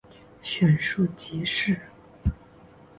[0.41, 1.79] 选庶吉士。